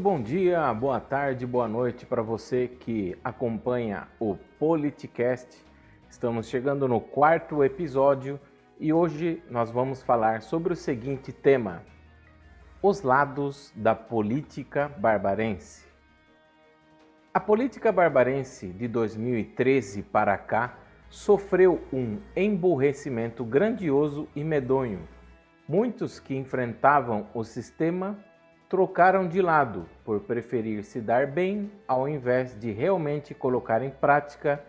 [0.00, 5.64] bom dia, boa tarde, boa noite para você que acompanha o Politicast.
[6.08, 8.40] Estamos chegando no quarto episódio
[8.80, 11.82] e hoje nós vamos falar sobre o seguinte tema:
[12.80, 15.86] os lados da política barbarense.
[17.34, 20.78] A política barbarense de 2013 para cá
[21.10, 25.06] sofreu um emburrecimento grandioso e medonho.
[25.68, 28.18] Muitos que enfrentavam o sistema
[28.72, 34.64] trocaram de lado por preferir se dar bem ao invés de realmente colocar em prática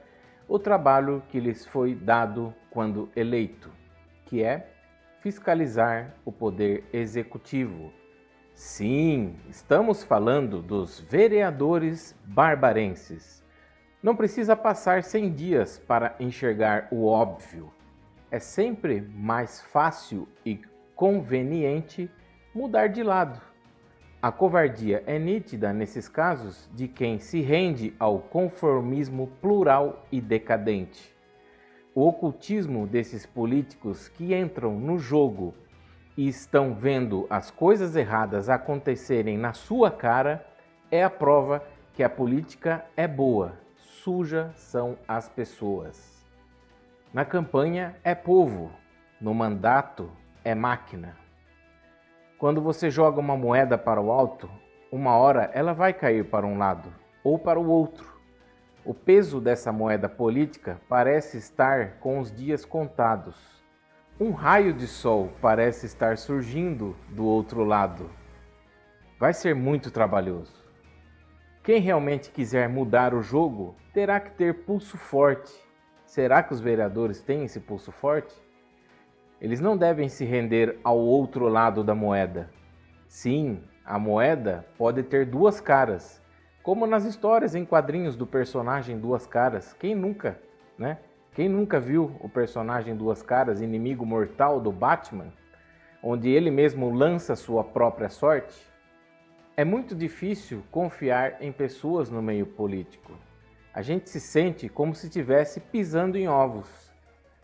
[0.45, 3.71] o trabalho que lhes foi dado quando eleito,
[4.25, 4.67] que é
[5.21, 7.93] fiscalizar o poder executivo.
[8.53, 13.41] Sim, estamos falando dos vereadores barbarenses.
[14.03, 17.73] Não precisa passar 100 dias para enxergar o óbvio.
[18.29, 20.59] É sempre mais fácil e
[20.93, 22.11] conveniente
[22.53, 23.52] mudar de lado
[24.23, 31.13] a covardia é nítida nesses casos de quem se rende ao conformismo plural e decadente.
[31.93, 35.53] O ocultismo desses políticos que entram no jogo
[36.15, 40.47] e estão vendo as coisas erradas acontecerem na sua cara
[40.89, 46.25] é a prova que a política é boa, suja são as pessoas.
[47.13, 48.71] Na campanha é povo,
[49.19, 50.09] no mandato
[50.45, 51.22] é máquina.
[52.43, 54.49] Quando você joga uma moeda para o alto,
[54.91, 58.05] uma hora ela vai cair para um lado ou para o outro.
[58.83, 63.63] O peso dessa moeda política parece estar com os dias contados.
[64.19, 68.09] Um raio de sol parece estar surgindo do outro lado.
[69.17, 70.69] Vai ser muito trabalhoso.
[71.63, 75.53] Quem realmente quiser mudar o jogo terá que ter pulso forte.
[76.05, 78.35] Será que os vereadores têm esse pulso forte?
[79.43, 82.49] Eles não devem se render ao outro lado da moeda.
[83.09, 86.21] Sim, a moeda pode ter duas caras,
[86.63, 89.73] como nas histórias em quadrinhos do personagem Duas Caras.
[89.73, 90.39] Quem nunca,
[90.77, 90.97] né?
[91.33, 95.33] Quem nunca viu o personagem Duas Caras, inimigo mortal do Batman,
[96.01, 98.65] onde ele mesmo lança sua própria sorte?
[99.57, 103.11] É muito difícil confiar em pessoas no meio político.
[103.73, 106.92] A gente se sente como se estivesse pisando em ovos.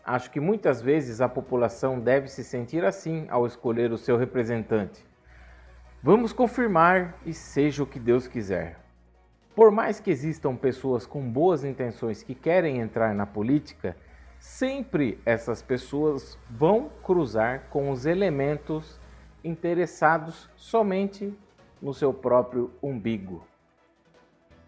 [0.04, 5.04] Acho que muitas vezes a população deve se sentir assim ao escolher o seu representante.
[6.02, 8.78] Vamos confirmar e seja o que Deus quiser.
[9.54, 13.94] Por mais que existam pessoas com boas intenções que querem entrar na política,
[14.38, 18.98] sempre essas pessoas vão cruzar com os elementos
[19.44, 21.36] interessados somente
[21.80, 23.46] no seu próprio umbigo.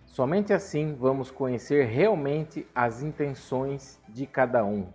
[0.05, 4.89] Somente assim vamos conhecer realmente as intenções de cada um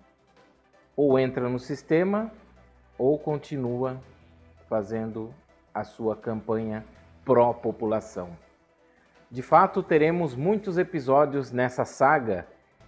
[0.98, 2.32] ou entra no sistema
[2.98, 4.02] ou continua
[4.68, 5.32] fazendo
[5.74, 6.84] a sua campanha
[7.24, 8.36] pró-população.
[9.30, 12.48] De fato, teremos muitos episódios nessa saga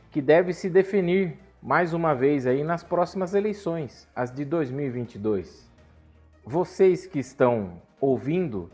[0.10, 5.70] que deve se definir mais uma vez aí nas próximas eleições, as de 2022.
[6.44, 8.72] Vocês que estão ouvindo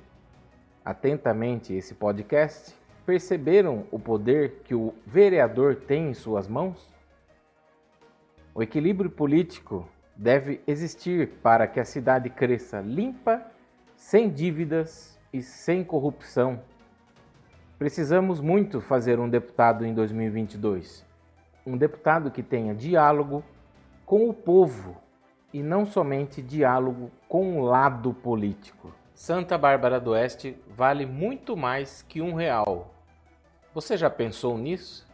[0.85, 2.75] atentamente esse podcast,
[3.05, 6.94] perceberam o poder que o vereador tem em suas mãos?
[8.55, 9.85] O equilíbrio político
[10.15, 13.45] deve existir para que a cidade cresça limpa,
[13.97, 16.61] sem dívidas e sem corrupção.
[17.77, 21.05] Precisamos muito fazer um deputado em 2022.
[21.67, 23.43] Um deputado que tenha diálogo
[24.05, 24.95] com o povo
[25.53, 28.95] e não somente diálogo com o lado político.
[29.13, 32.95] Santa Bárbara do Oeste vale muito mais que um real.
[33.73, 35.04] Você já pensou nisso?